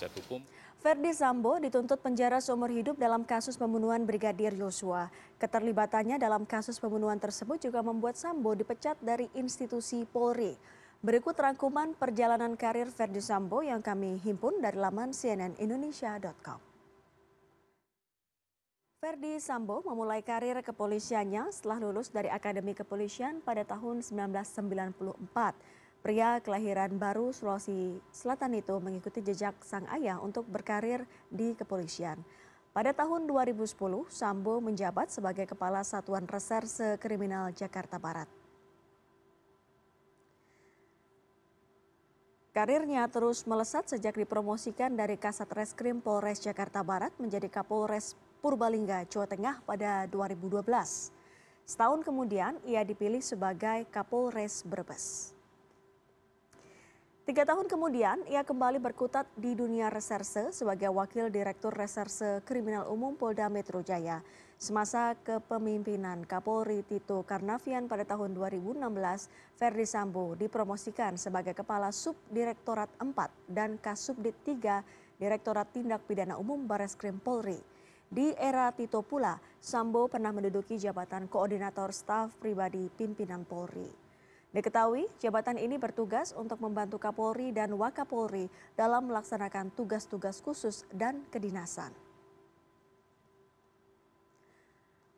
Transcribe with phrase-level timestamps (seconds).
[0.00, 0.40] penasihat hukum.
[0.80, 5.12] Ferdi Sambo dituntut penjara seumur hidup dalam kasus pembunuhan Brigadir Yosua.
[5.36, 10.56] Keterlibatannya dalam kasus pembunuhan tersebut juga membuat Sambo dipecat dari institusi Polri.
[11.04, 16.60] Berikut rangkuman perjalanan karir Ferdi Sambo yang kami himpun dari laman cnnindonesia.com.
[19.00, 25.79] Ferdi Sambo memulai karir kepolisiannya setelah lulus dari Akademi Kepolisian pada tahun 1994.
[26.00, 32.16] Pria kelahiran baru Sulawesi Selatan itu mengikuti jejak sang ayah untuk berkarir di kepolisian.
[32.72, 33.76] Pada tahun 2010,
[34.08, 38.24] Sambo menjabat sebagai Kepala Satuan Reserse Kriminal Jakarta Barat.
[42.56, 49.28] Karirnya terus melesat sejak dipromosikan dari Kasat Reskrim Polres Jakarta Barat menjadi Kapolres Purbalingga, Jawa
[49.28, 50.64] Tengah pada 2012.
[51.68, 55.36] Setahun kemudian, ia dipilih sebagai Kapolres Brebes.
[57.20, 63.12] Tiga tahun kemudian, ia kembali berkutat di dunia reserse sebagai Wakil Direktur Reserse Kriminal Umum
[63.12, 64.24] Polda Metro Jaya.
[64.56, 73.12] Semasa kepemimpinan Kapolri Tito Karnavian pada tahun 2016, Ferdi Sambo dipromosikan sebagai Kepala Subdirektorat 4
[73.52, 77.60] dan Kasubdit 3 Direktorat Tindak Pidana Umum Bareskrim Polri.
[78.08, 84.09] Di era Tito pula, Sambo pernah menduduki jabatan Koordinator Staf Pribadi Pimpinan Polri.
[84.50, 91.94] Diketahui jabatan ini bertugas untuk membantu Kapolri dan Wakapolri dalam melaksanakan tugas-tugas khusus dan kedinasan.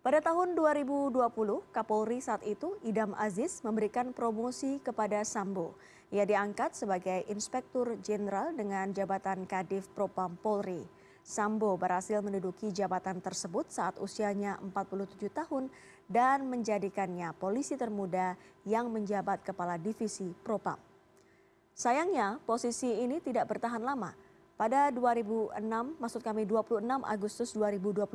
[0.02, 1.16] Pada tahun 2020,
[1.72, 5.78] Kapolri saat itu Idam Aziz memberikan promosi kepada Sambo.
[6.12, 10.84] Ia diangkat sebagai Inspektur Jenderal dengan jabatan Kadif Propam Polri.
[11.22, 15.70] Sambo berhasil menduduki jabatan tersebut saat usianya 47 tahun
[16.10, 18.34] dan menjadikannya polisi termuda
[18.66, 20.76] yang menjabat kepala divisi Propam.
[21.72, 24.12] Sayangnya posisi ini tidak bertahan lama.
[24.58, 25.56] Pada 2006,
[25.96, 28.12] maksud kami 26 Agustus 2022,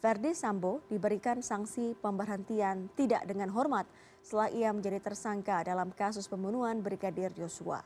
[0.00, 3.84] Verdi Sambo diberikan sanksi pemberhentian tidak dengan hormat
[4.24, 7.84] setelah ia menjadi tersangka dalam kasus pembunuhan Brigadir Yosua.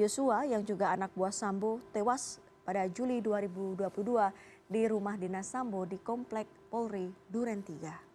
[0.00, 2.40] Yosua yang juga anak buah Sambo tewas
[2.70, 8.09] pada Juli 2022 di rumah dinas Sambo di Komplek Polri Duren 3.